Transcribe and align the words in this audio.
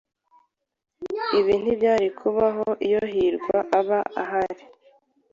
Ibi 1.39 1.53
ntibyari 1.61 2.07
kubaho 2.19 2.67
iyo 2.87 3.01
hirwa 3.13 3.57
aba 3.79 3.99
ahari. 4.21 4.63